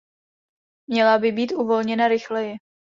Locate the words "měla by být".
0.87-1.51